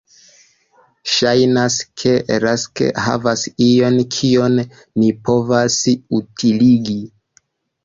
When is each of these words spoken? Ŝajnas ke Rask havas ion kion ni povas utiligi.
Ŝajnas 1.15 1.75
ke 2.03 2.13
Rask 2.45 2.81
havas 3.09 3.45
ion 3.67 4.01
kion 4.17 4.59
ni 4.65 5.13
povas 5.31 5.79
utiligi. 6.23 6.99